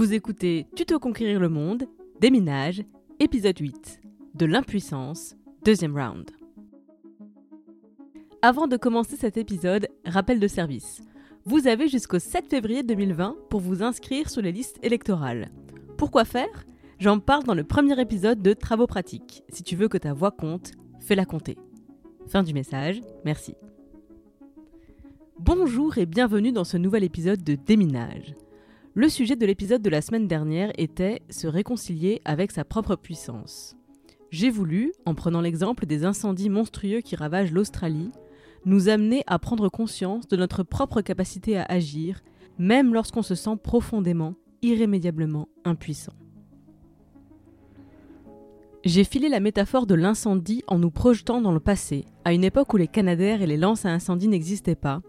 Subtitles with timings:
[0.00, 1.84] Vous écoutez Tuto Conquérir le Monde,
[2.22, 2.82] Déminage,
[3.18, 4.00] épisode 8,
[4.34, 6.30] de l'impuissance, deuxième round.
[8.40, 11.02] Avant de commencer cet épisode, rappel de service.
[11.44, 15.50] Vous avez jusqu'au 7 février 2020 pour vous inscrire sur les listes électorales.
[15.98, 16.64] Pourquoi faire?
[16.98, 19.42] J'en parle dans le premier épisode de Travaux pratiques.
[19.50, 21.58] Si tu veux que ta voix compte, fais-la compter.
[22.26, 23.54] Fin du message, merci.
[25.38, 28.34] Bonjour et bienvenue dans ce nouvel épisode de Déminage.
[28.94, 33.76] Le sujet de l'épisode de la semaine dernière était se réconcilier avec sa propre puissance.
[34.30, 38.10] J'ai voulu, en prenant l'exemple des incendies monstrueux qui ravagent l'Australie,
[38.64, 42.20] nous amener à prendre conscience de notre propre capacité à agir,
[42.58, 46.14] même lorsqu'on se sent profondément, irrémédiablement impuissant.
[48.84, 52.74] J'ai filé la métaphore de l'incendie en nous projetant dans le passé, à une époque
[52.74, 55.00] où les canadaires et les lances à incendie n'existaient pas,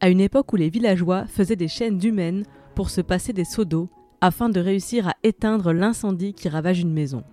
[0.00, 2.44] à une époque où les villageois faisaient des chaînes humaines
[2.80, 3.90] pour se passer des seaux d'eau
[4.22, 7.24] afin de réussir à éteindre l'incendie qui ravage une maison.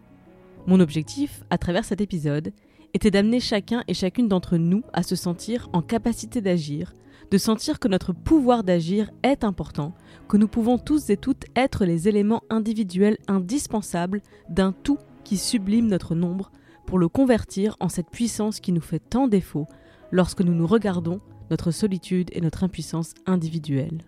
[0.66, 2.52] Mon objectif, à travers cet épisode,
[2.94, 6.92] était d'amener chacun et chacune d'entre nous à se sentir en capacité d'agir,
[7.32, 9.94] de sentir que notre pouvoir d'agir est important,
[10.28, 15.88] que nous pouvons tous et toutes être les éléments individuels indispensables d'un tout qui sublime
[15.88, 16.52] notre nombre
[16.86, 19.66] pour le convertir en cette puissance qui nous fait tant défaut
[20.12, 24.04] lorsque nous nous regardons notre solitude et notre impuissance individuelle.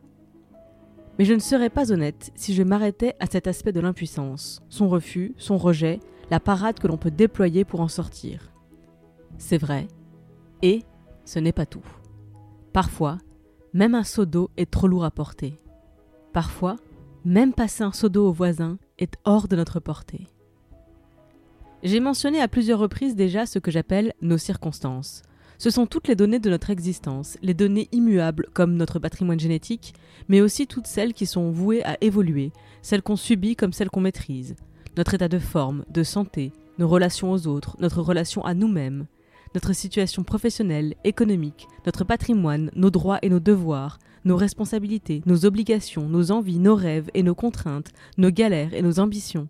[1.19, 4.87] Mais je ne serais pas honnête si je m'arrêtais à cet aspect de l'impuissance, son
[4.87, 5.99] refus, son rejet,
[6.31, 8.53] la parade que l'on peut déployer pour en sortir.
[9.37, 9.89] C'est vrai,
[10.61, 10.83] et
[11.25, 11.85] ce n'est pas tout.
[12.71, 13.17] Parfois,
[13.73, 15.59] même un seau d'eau est trop lourd à porter.
[16.31, 16.77] Parfois,
[17.25, 20.27] même passer un seau d'eau au voisin est hors de notre portée.
[21.83, 25.23] J'ai mentionné à plusieurs reprises déjà ce que j'appelle nos circonstances,
[25.59, 29.93] ce sont toutes les données de notre existence, les données immuables comme notre patrimoine génétique,
[30.29, 33.99] mais aussi toutes celles qui sont vouées à évoluer, celles qu'on subit comme celles qu'on
[33.99, 34.55] maîtrise.
[34.95, 39.05] Notre état de forme, de santé, nos relations aux autres, notre relation à nous-mêmes,
[39.53, 46.07] notre situation professionnelle, économique, notre patrimoine, nos droits et nos devoirs, nos responsabilités, nos obligations,
[46.07, 49.49] nos envies, nos rêves et nos contraintes, nos galères et nos ambitions.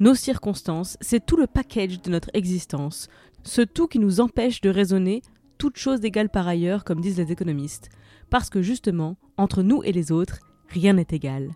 [0.00, 3.08] Nos circonstances, c'est tout le package de notre existence,
[3.44, 5.22] ce tout qui nous empêche de raisonner,
[5.58, 7.90] toute chose égale par ailleurs, comme disent les économistes,
[8.30, 10.38] parce que justement, entre nous et les autres,
[10.68, 11.50] rien n'est égal.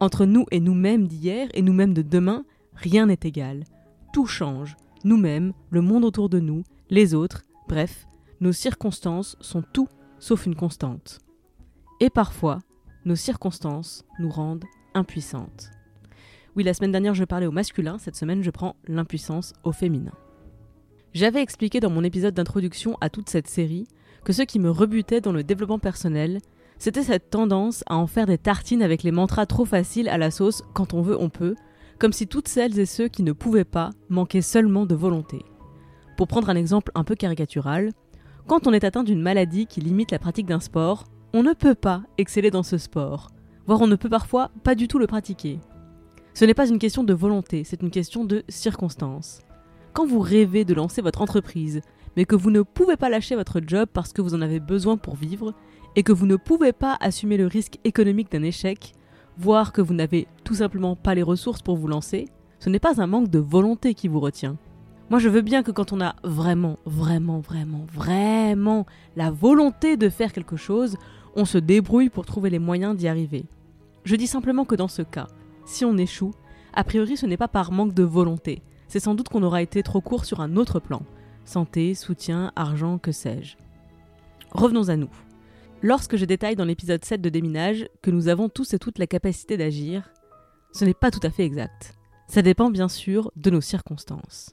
[0.00, 2.44] Entre nous et nous-mêmes d'hier et nous-mêmes de demain,
[2.74, 3.64] rien n'est égal.
[4.12, 8.06] Tout change, nous-mêmes, le monde autour de nous, les autres, bref,
[8.40, 9.88] nos circonstances sont tout
[10.18, 11.20] sauf une constante.
[12.00, 12.58] Et parfois,
[13.04, 14.64] nos circonstances nous rendent
[14.94, 15.70] impuissantes.
[16.54, 20.12] Oui, la semaine dernière je parlais au masculin, cette semaine je prends l'impuissance au féminin.
[21.14, 23.86] J'avais expliqué dans mon épisode d'introduction à toute cette série
[24.24, 26.40] que ce qui me rebutait dans le développement personnel,
[26.78, 30.30] c'était cette tendance à en faire des tartines avec les mantras trop faciles à la
[30.30, 31.54] sauce quand on veut on peut,
[31.98, 35.44] comme si toutes celles et ceux qui ne pouvaient pas manquaient seulement de volonté.
[36.16, 37.90] Pour prendre un exemple un peu caricatural,
[38.46, 41.74] quand on est atteint d'une maladie qui limite la pratique d'un sport, on ne peut
[41.74, 43.28] pas exceller dans ce sport,
[43.66, 45.60] voire on ne peut parfois pas du tout le pratiquer.
[46.32, 49.42] Ce n'est pas une question de volonté, c'est une question de circonstance.
[49.92, 51.82] Quand vous rêvez de lancer votre entreprise,
[52.16, 54.96] mais que vous ne pouvez pas lâcher votre job parce que vous en avez besoin
[54.96, 55.52] pour vivre,
[55.96, 58.94] et que vous ne pouvez pas assumer le risque économique d'un échec,
[59.36, 62.26] voire que vous n'avez tout simplement pas les ressources pour vous lancer,
[62.58, 64.56] ce n'est pas un manque de volonté qui vous retient.
[65.10, 70.08] Moi je veux bien que quand on a vraiment, vraiment, vraiment, vraiment la volonté de
[70.08, 70.96] faire quelque chose,
[71.36, 73.44] on se débrouille pour trouver les moyens d'y arriver.
[74.04, 75.26] Je dis simplement que dans ce cas,
[75.66, 76.32] si on échoue,
[76.72, 78.62] a priori ce n'est pas par manque de volonté,
[78.92, 81.00] c'est sans doute qu'on aura été trop court sur un autre plan.
[81.46, 83.56] Santé, soutien, argent, que sais-je.
[84.50, 85.08] Revenons à nous.
[85.80, 89.06] Lorsque je détaille dans l'épisode 7 de Déminage que nous avons tous et toutes la
[89.06, 90.10] capacité d'agir,
[90.74, 91.94] ce n'est pas tout à fait exact.
[92.28, 94.50] Ça dépend bien sûr de nos circonstances.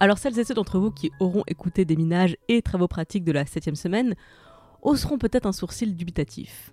[0.00, 3.46] Alors celles et ceux d'entre vous qui auront écouté Déminage et travaux pratiques de la
[3.46, 4.16] 7 semaine
[4.82, 6.72] hausseront peut-être un sourcil dubitatif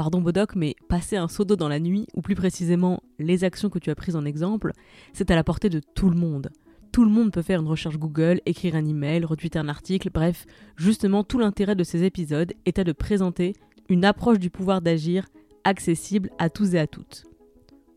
[0.00, 3.68] pardon Bodoc, mais passer un seau d'eau dans la nuit, ou plus précisément les actions
[3.68, 4.72] que tu as prises en exemple,
[5.12, 6.48] c'est à la portée de tout le monde.
[6.90, 10.46] Tout le monde peut faire une recherche Google, écrire un email, retweeter un article, bref,
[10.78, 13.52] justement tout l'intérêt de ces épisodes était de présenter
[13.90, 15.26] une approche du pouvoir d'agir
[15.64, 17.26] accessible à tous et à toutes.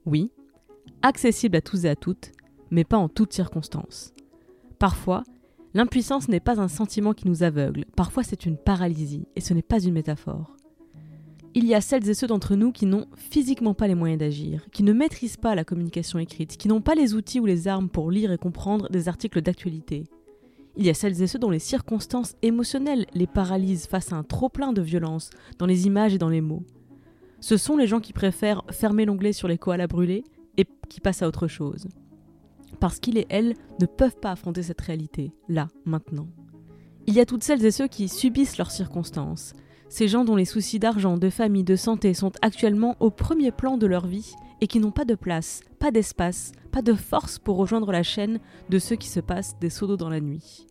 [0.05, 0.29] Oui,
[1.03, 2.33] accessible à tous et à toutes,
[2.69, 4.13] mais pas en toutes circonstances.
[4.77, 5.23] Parfois,
[5.73, 9.61] l'impuissance n'est pas un sentiment qui nous aveugle, parfois c'est une paralysie, et ce n'est
[9.61, 10.57] pas une métaphore.
[11.55, 14.65] Il y a celles et ceux d'entre nous qui n'ont physiquement pas les moyens d'agir,
[14.71, 17.89] qui ne maîtrisent pas la communication écrite, qui n'ont pas les outils ou les armes
[17.89, 20.05] pour lire et comprendre des articles d'actualité.
[20.77, 24.23] Il y a celles et ceux dont les circonstances émotionnelles les paralysent face à un
[24.23, 25.29] trop-plein de violence
[25.59, 26.63] dans les images et dans les mots.
[27.39, 30.23] Ce sont les gens qui préfèrent fermer l'onglet sur les koalas brûlés
[30.57, 31.87] et qui passent à autre chose.
[32.79, 36.27] Parce qu'ils et elles ne peuvent pas affronter cette réalité, là, maintenant.
[37.05, 39.53] Il y a toutes celles et ceux qui subissent leurs circonstances,
[39.93, 43.77] ces gens dont les soucis d'argent, de famille, de santé sont actuellement au premier plan
[43.77, 47.57] de leur vie et qui n'ont pas de place, pas d'espace, pas de force pour
[47.57, 50.65] rejoindre la chaîne de ceux qui se passent des seaux d'eau dans la nuit.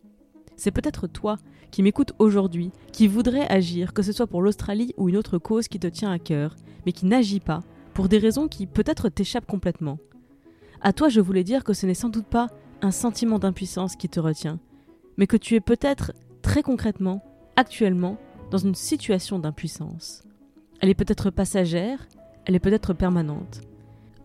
[0.56, 1.36] C'est peut-être toi
[1.70, 5.68] qui m'écoutes aujourd'hui, qui voudrais agir, que ce soit pour l'Australie ou une autre cause
[5.68, 7.60] qui te tient à cœur, mais qui n'agit pas,
[7.94, 9.98] pour des raisons qui peut-être t'échappent complètement.
[10.80, 12.48] À toi, je voulais dire que ce n'est sans doute pas
[12.80, 14.58] un sentiment d'impuissance qui te retient,
[15.16, 16.10] mais que tu es peut-être,
[16.42, 17.22] très concrètement,
[17.54, 18.18] actuellement,
[18.52, 20.24] dans une situation d'impuissance.
[20.80, 22.06] Elle est peut-être passagère,
[22.44, 23.62] elle est peut-être permanente.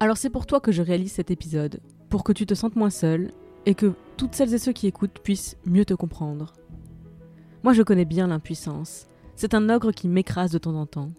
[0.02, 1.80] Alors c'est pour toi que je réalise cet épisode,
[2.10, 3.32] pour que tu te sentes moins seul
[3.66, 6.52] et que toutes celles et ceux qui écoutent puissent mieux te comprendre.
[7.64, 9.08] Moi je connais bien l'impuissance.
[9.38, 11.14] C'est un ogre qui m'écrase de temps en temps.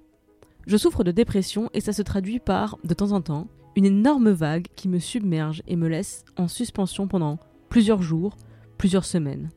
[0.67, 4.33] Je souffre de dépression et ça se traduit par, de temps en temps, une énorme
[4.33, 7.39] vague qui me submerge et me laisse en suspension pendant
[7.71, 8.37] plusieurs jours,
[8.77, 9.49] plusieurs semaines.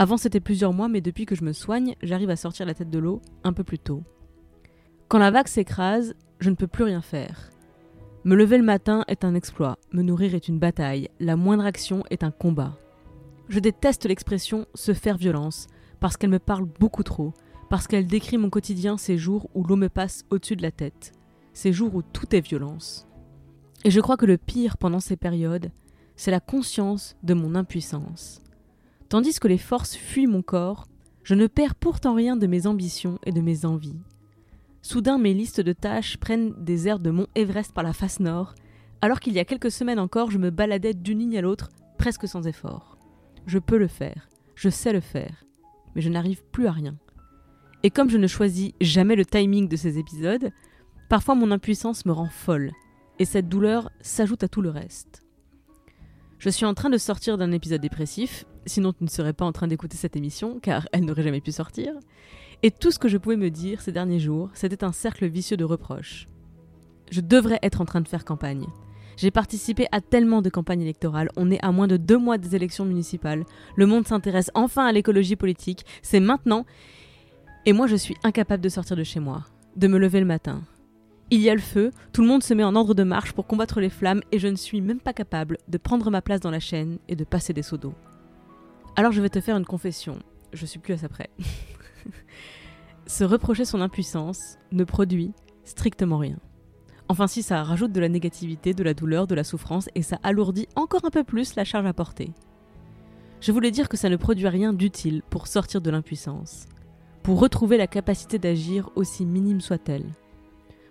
[0.00, 2.88] Avant c'était plusieurs mois, mais depuis que je me soigne, j'arrive à sortir la tête
[2.88, 4.02] de l'eau un peu plus tôt.
[5.08, 7.50] Quand la vague s'écrase, je ne peux plus rien faire.
[8.24, 12.02] Me lever le matin est un exploit, me nourrir est une bataille, la moindre action
[12.08, 12.78] est un combat.
[13.50, 15.66] Je déteste l'expression se faire violence,
[16.00, 17.34] parce qu'elle me parle beaucoup trop,
[17.68, 21.12] parce qu'elle décrit mon quotidien ces jours où l'eau me passe au-dessus de la tête,
[21.52, 23.06] ces jours où tout est violence.
[23.84, 25.70] Et je crois que le pire pendant ces périodes,
[26.16, 28.40] c'est la conscience de mon impuissance.
[29.10, 30.86] Tandis que les forces fuient mon corps,
[31.24, 33.98] je ne perds pourtant rien de mes ambitions et de mes envies.
[34.82, 38.54] Soudain, mes listes de tâches prennent des airs de Mont Everest par la face nord,
[39.02, 42.28] alors qu'il y a quelques semaines encore, je me baladais d'une ligne à l'autre, presque
[42.28, 42.98] sans effort.
[43.46, 45.44] Je peux le faire, je sais le faire,
[45.96, 46.96] mais je n'arrive plus à rien.
[47.82, 50.52] Et comme je ne choisis jamais le timing de ces épisodes,
[51.08, 52.70] parfois mon impuissance me rend folle,
[53.18, 55.24] et cette douleur s'ajoute à tout le reste.
[56.38, 59.52] Je suis en train de sortir d'un épisode dépressif, sinon tu ne serais pas en
[59.52, 61.92] train d'écouter cette émission, car elle n'aurait jamais pu sortir.
[62.62, 65.56] Et tout ce que je pouvais me dire ces derniers jours, c'était un cercle vicieux
[65.56, 66.26] de reproches.
[67.10, 68.66] Je devrais être en train de faire campagne.
[69.16, 72.56] J'ai participé à tellement de campagnes électorales, on est à moins de deux mois des
[72.56, 73.44] élections municipales,
[73.76, 76.64] le monde s'intéresse enfin à l'écologie politique, c'est maintenant,
[77.66, 79.44] et moi je suis incapable de sortir de chez moi,
[79.76, 80.62] de me lever le matin,
[81.32, 83.46] il y a le feu, tout le monde se met en ordre de marche pour
[83.46, 86.50] combattre les flammes et je ne suis même pas capable de prendre ma place dans
[86.50, 87.94] la chaîne et de passer des seaux d'eau.
[89.00, 90.18] Alors je vais te faire une confession,
[90.52, 91.30] je suis plus à ça près.
[93.06, 95.32] se reprocher son impuissance ne produit
[95.64, 96.36] strictement rien.
[97.08, 100.18] Enfin si ça rajoute de la négativité, de la douleur, de la souffrance et ça
[100.22, 102.34] alourdit encore un peu plus la charge à porter.
[103.40, 106.66] Je voulais dire que ça ne produit rien d'utile pour sortir de l'impuissance,
[107.22, 110.12] pour retrouver la capacité d'agir aussi minime soit-elle.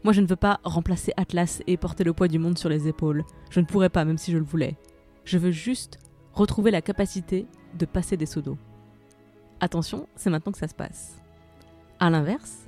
[0.03, 2.87] Moi, je ne veux pas remplacer Atlas et porter le poids du monde sur les
[2.87, 3.23] épaules.
[3.51, 4.77] Je ne pourrais pas, même si je le voulais.
[5.25, 5.99] Je veux juste
[6.33, 7.45] retrouver la capacité
[7.77, 8.57] de passer des seaux d'eau.
[9.59, 11.21] Attention, c'est maintenant que ça se passe.
[11.99, 12.59] A l'inverse,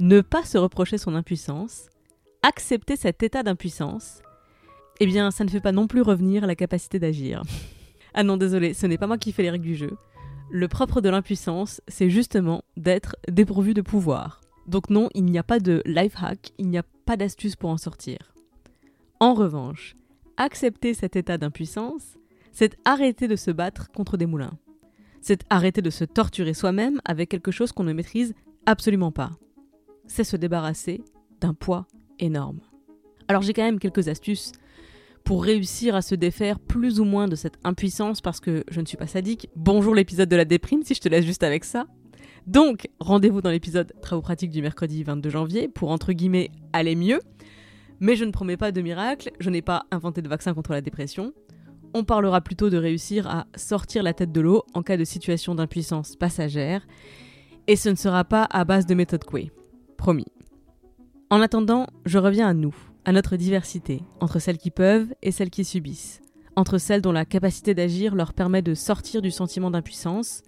[0.00, 1.88] ne pas se reprocher son impuissance,
[2.42, 4.20] accepter cet état d'impuissance,
[5.00, 7.42] eh bien, ça ne fait pas non plus revenir la capacité d'agir.
[8.14, 9.96] ah non, désolé, ce n'est pas moi qui fais les règles du jeu.
[10.50, 14.40] Le propre de l'impuissance, c'est justement d'être dépourvu de pouvoir.
[14.66, 17.70] Donc non, il n'y a pas de life hack, il n'y a pas d'astuce pour
[17.70, 18.18] en sortir.
[19.20, 19.96] En revanche,
[20.36, 22.18] accepter cet état d'impuissance,
[22.54, 24.56] c'est arrêter de se battre contre des moulins.
[25.20, 28.34] C'est arrêter de se torturer soi-même avec quelque chose qu'on ne maîtrise
[28.64, 29.32] absolument pas.
[30.06, 31.02] C'est se débarrasser
[31.40, 31.86] d'un poids
[32.20, 32.60] énorme.
[33.28, 34.52] Alors j'ai quand même quelques astuces
[35.24, 38.86] pour réussir à se défaire plus ou moins de cette impuissance parce que je ne
[38.86, 39.48] suis pas sadique.
[39.56, 41.86] Bonjour l'épisode de la déprime si je te laisse juste avec ça.
[42.46, 47.20] Donc, rendez-vous dans l'épisode Travaux pratiques du mercredi 22 janvier pour entre guillemets aller mieux.
[48.00, 50.82] Mais je ne promets pas de miracle, je n'ai pas inventé de vaccin contre la
[50.82, 51.32] dépression.
[51.96, 55.54] On parlera plutôt de réussir à sortir la tête de l'eau en cas de situation
[55.54, 56.84] d'impuissance passagère.
[57.68, 59.52] Et ce ne sera pas à base de méthode Coué.
[59.96, 60.26] Promis.
[61.30, 62.74] En attendant, je reviens à nous,
[63.04, 66.20] à notre diversité, entre celles qui peuvent et celles qui subissent,
[66.56, 70.42] entre celles dont la capacité d'agir leur permet de sortir du sentiment d'impuissance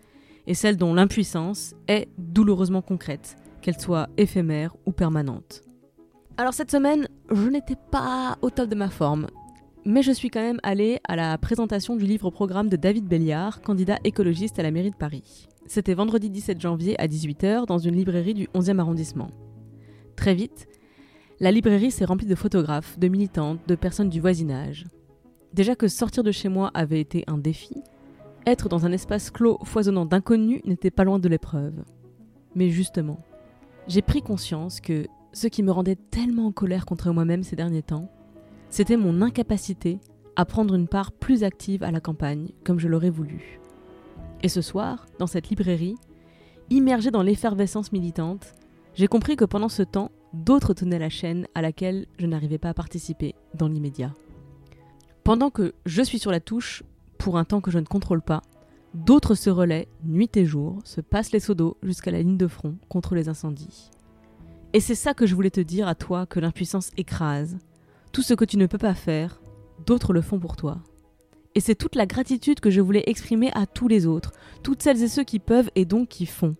[0.48, 5.62] et celles dont l'impuissance est douloureusement concrète, qu'elle soit éphémère ou permanente.
[6.38, 9.28] Alors cette semaine, je n'étais pas au top de ma forme,
[9.86, 13.98] mais je suis quand même allée à la présentation du livre-programme de David Béliard, candidat
[14.02, 15.46] écologiste à la mairie de Paris.
[15.66, 19.30] C'était vendredi 17 janvier à 18h dans une librairie du 11e arrondissement.
[20.16, 20.66] Très vite,
[21.38, 24.86] la librairie s'est remplie de photographes, de militantes, de personnes du voisinage.
[25.54, 27.76] Déjà que sortir de chez moi avait été un défi,
[28.44, 31.84] être dans un espace clos foisonnant d'inconnus n'était pas loin de l'épreuve.
[32.56, 33.20] Mais justement,
[33.86, 37.84] j'ai pris conscience que ce qui me rendait tellement en colère contre moi-même ces derniers
[37.84, 38.10] temps,
[38.70, 39.98] c'était mon incapacité
[40.36, 43.60] à prendre une part plus active à la campagne comme je l'aurais voulu.
[44.42, 45.96] Et ce soir, dans cette librairie,
[46.70, 48.54] immergée dans l'effervescence militante,
[48.94, 52.70] j'ai compris que pendant ce temps, d'autres tenaient la chaîne à laquelle je n'arrivais pas
[52.70, 54.12] à participer dans l'immédiat.
[55.24, 56.82] Pendant que je suis sur la touche,
[57.18, 58.42] pour un temps que je ne contrôle pas,
[58.94, 62.46] d'autres se relaient, nuit et jour, se passent les seaux d'eau jusqu'à la ligne de
[62.46, 63.90] front contre les incendies.
[64.72, 67.56] Et c'est ça que je voulais te dire à toi que l'impuissance écrase.
[68.16, 69.42] Tout ce que tu ne peux pas faire,
[69.84, 70.78] d'autres le font pour toi.
[71.54, 74.32] Et c'est toute la gratitude que je voulais exprimer à tous les autres,
[74.62, 76.56] toutes celles et ceux qui peuvent et donc qui font.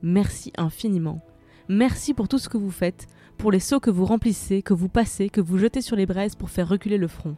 [0.00, 1.22] Merci infiniment.
[1.68, 4.88] Merci pour tout ce que vous faites, pour les seaux que vous remplissez, que vous
[4.88, 7.36] passez, que vous jetez sur les braises pour faire reculer le front.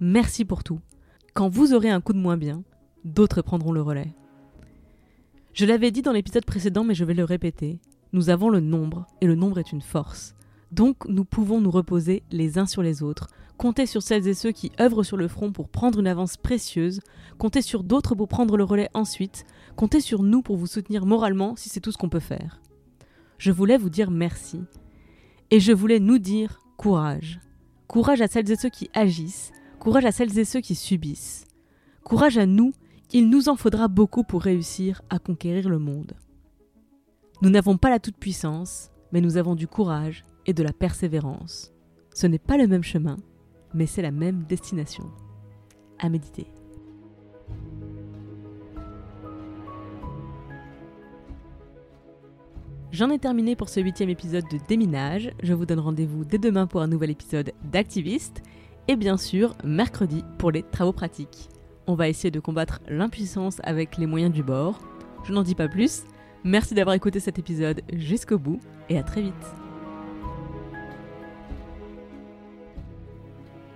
[0.00, 0.80] Merci pour tout.
[1.34, 2.62] Quand vous aurez un coup de moins bien,
[3.04, 4.14] d'autres prendront le relais.
[5.52, 7.80] Je l'avais dit dans l'épisode précédent, mais je vais le répéter.
[8.14, 10.34] Nous avons le nombre, et le nombre est une force.
[10.74, 13.28] Donc nous pouvons nous reposer les uns sur les autres,
[13.58, 16.98] compter sur celles et ceux qui œuvrent sur le front pour prendre une avance précieuse,
[17.38, 21.54] compter sur d'autres pour prendre le relais ensuite, compter sur nous pour vous soutenir moralement
[21.54, 22.60] si c'est tout ce qu'on peut faire.
[23.38, 24.62] Je voulais vous dire merci.
[25.52, 27.38] Et je voulais nous dire courage.
[27.86, 31.46] Courage à celles et ceux qui agissent, courage à celles et ceux qui subissent.
[32.02, 32.72] Courage à nous,
[33.12, 36.14] il nous en faudra beaucoup pour réussir à conquérir le monde.
[37.42, 41.72] Nous n'avons pas la toute-puissance, mais nous avons du courage et de la persévérance.
[42.14, 43.16] Ce n'est pas le même chemin,
[43.72, 45.04] mais c'est la même destination.
[45.98, 46.46] À méditer.
[52.94, 55.32] J'en ai terminé pour ce huitième épisode de Déminage.
[55.42, 58.40] Je vous donne rendez-vous dès demain pour un nouvel épisode d'Activiste.
[58.86, 61.48] Et bien sûr, mercredi pour les travaux pratiques.
[61.88, 64.80] On va essayer de combattre l'impuissance avec les moyens du bord.
[65.24, 66.04] Je n'en dis pas plus.
[66.44, 69.63] Merci d'avoir écouté cet épisode jusqu'au bout et à très vite.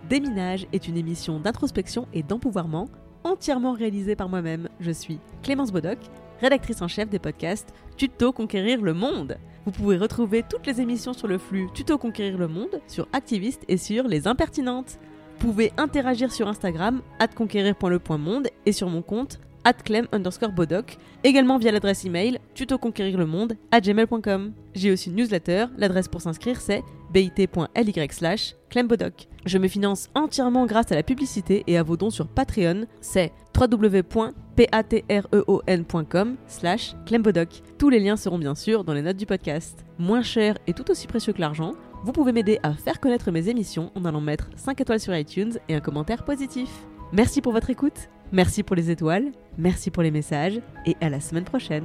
[0.09, 2.89] Déminage est une émission d'introspection et d'empouvoirment
[3.25, 4.69] entièrement réalisée par moi-même.
[4.81, 5.99] Je suis Clémence Bodoc
[6.41, 9.37] rédactrice en chef des podcasts Tuto Conquérir le Monde.
[9.67, 13.65] Vous pouvez retrouver toutes les émissions sur le flux Tuto Conquérir le Monde, sur Activiste
[13.69, 14.99] et sur Les Impertinentes.
[15.39, 17.03] Vous pouvez interagir sur Instagram,
[17.35, 19.41] conquérir.le.monde et sur mon compte
[19.85, 24.53] clem underscore bodoc, également via l'adresse email tutoconquérirlemonde à gmail.com.
[24.75, 29.27] J'ai aussi une newsletter, l'adresse pour s'inscrire c'est bit.ly slash clembodoc.
[29.45, 33.33] Je me finance entièrement grâce à la publicité et à vos dons sur Patreon, c'est
[33.59, 37.63] www.patreon.com slash clembodoc.
[37.79, 39.85] Tous les liens seront bien sûr dans les notes du podcast.
[39.99, 41.73] Moins cher et tout aussi précieux que l'argent,
[42.05, 45.59] vous pouvez m'aider à faire connaître mes émissions en allant mettre 5 étoiles sur iTunes
[45.69, 46.69] et un commentaire positif.
[47.13, 51.21] Merci pour votre écoute, merci pour les étoiles, merci pour les messages et à la
[51.21, 51.85] semaine prochaine.